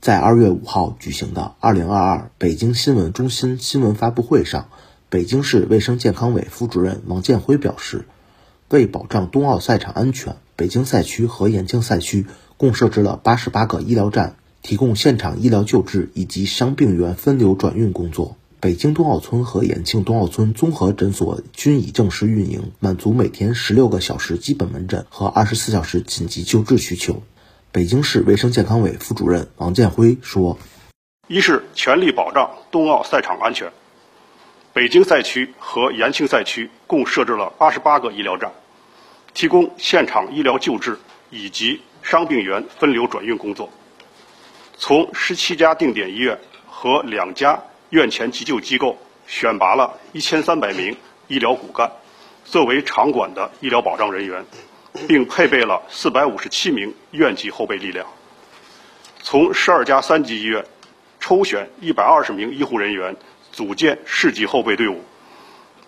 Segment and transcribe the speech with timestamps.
[0.00, 4.70] 在二月五号举行的二零二二北京新闻中心新闻发布会上，
[5.10, 8.06] 北京市卫生健康委副主任王建辉表示，
[8.70, 12.24] 为保障冬奥赛场安全，北京赛区和延庆赛区
[12.56, 18.38] 共设置了八十八个医疗站，提供现场医疗救治以及伤病员分流转运工作。
[18.58, 27.22] 北京冬奥村和延庆冬奥村综合诊所均已正式运营，满足每天十六个小时基本门诊和二十四小时紧急救治需求。
[27.72, 30.58] 北京市卫生健康委副主任王建辉说
[31.28, 33.70] ：“一是全力保障冬奥赛场安全，
[34.72, 38.50] 北京赛区和延庆赛区共设置了八十八个医疗站，
[39.34, 40.98] 提供现场医疗救治
[41.30, 43.70] 以及伤病员分流转运工作。
[44.76, 51.90] 从十七家定点医院和两家。”院前急救机构选拔了一千三百名医疗骨干，
[52.44, 54.44] 作为场馆的医疗保障人员，
[55.06, 58.06] 并配备了四百五十七名院级后备力量。
[59.22, 60.64] 从十二家三级医院
[61.20, 63.16] 抽选一百二十名医护人员，
[63.52, 65.02] 组建市级后备队伍，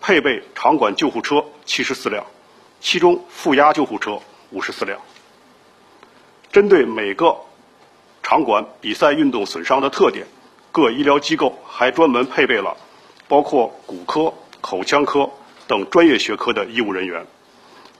[0.00, 2.24] 配备场馆救护车七十四辆，
[2.80, 5.00] 其中负压救护车五十四辆。
[6.52, 7.36] 针对每个
[8.22, 10.26] 场馆比赛运动损伤的特点。
[10.70, 12.76] 各医疗机构还专门配备了
[13.28, 15.30] 包括骨科、口腔科
[15.68, 17.24] 等专业学科的医务人员，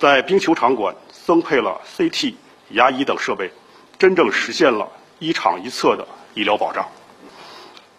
[0.05, 2.35] 在冰球场馆增配了 CT、
[2.73, 3.51] 牙医等设备，
[3.99, 4.87] 真正实现了
[5.19, 6.87] 一场一策的医疗保障。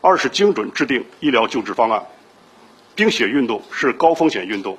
[0.01, 2.05] 二是精准制定医疗救治方案。
[2.93, 4.77] 冰雪运动是高风险运动，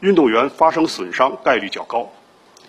[0.00, 2.12] 运动员发生损伤概率较高，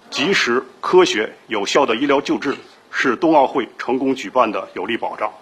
[0.09, 2.55] 及时、科学、有效的医疗救治
[2.89, 5.33] 是冬奥会成功举办的有力保障。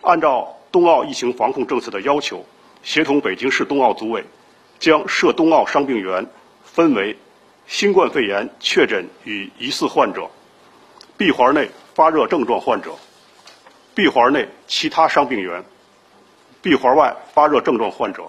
[0.00, 2.46] 按照冬奥疫情防控政策的要求，
[2.82, 4.24] 协同北京市冬奥组委，
[4.78, 6.26] 将涉冬奥伤病员
[6.64, 7.18] 分为
[7.68, 10.30] 新冠肺炎确诊与疑似患者、
[11.18, 12.92] 闭环内发热症状患者、
[13.94, 15.62] 闭环内其他伤病员、
[16.62, 18.22] 闭环外发热症状患者、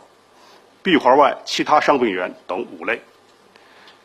[0.83, 3.01] 闭环外其他伤病员等五类，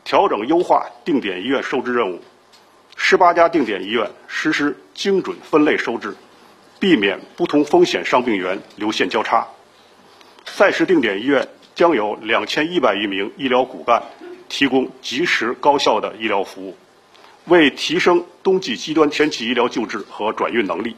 [0.05, 2.21] 调整优化定点医院收治任务，
[2.95, 6.15] 十八家定点医院实施精准分类收治。
[6.79, 9.47] 避免不同风险伤病员流线交叉。
[10.45, 14.03] 赛事定点医院将有两千一百余名医疗骨干，
[14.55, 16.77] 提供及时高效的医疗服务。
[17.47, 20.95] 为提升冬季极端天气医疗救治和转运能力，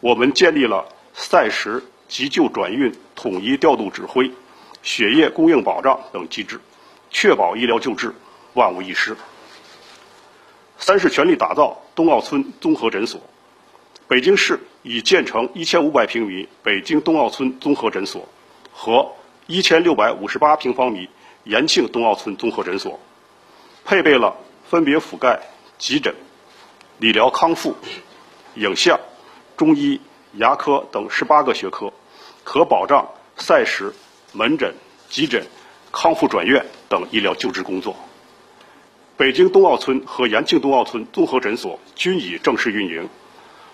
[0.00, 4.28] 我们建立了赛时急救转运统一调度指挥、
[4.82, 6.60] 血液供应保障等机制，
[7.08, 8.12] 确保医疗救治
[8.54, 9.16] 万无一失。
[10.76, 13.20] 三是全力打造冬奥村综合诊所。
[14.08, 18.26] 北京市已建成一千五百平米北京冬奥村综合诊所
[18.72, 19.08] 和
[19.46, 21.08] 一千六百五十八平方米
[21.48, 23.00] 延庆冬奥村综合诊所，
[23.82, 24.36] 配备了
[24.68, 25.40] 分别覆盖
[25.78, 26.14] 急诊、
[26.98, 27.74] 理疗康复、
[28.56, 29.00] 影像、
[29.56, 29.98] 中医、
[30.34, 31.90] 牙科等十八个学科，
[32.44, 33.90] 可保障赛时、
[34.34, 34.74] 门诊、
[35.08, 35.42] 急诊、
[35.90, 37.96] 康复转院等医疗救治工作。
[39.16, 43.08] 北京冬奥村和延庆冬奥村综合诊所均已正式运营。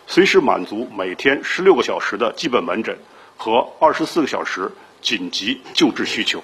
[0.06, 2.96] 随时满足每天十六个小时的基本门诊
[3.36, 4.70] 和二十四个小时
[5.02, 6.40] 紧急救治需求。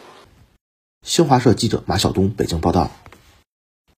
[1.03, 2.91] 新华社记者马晓东北京报道。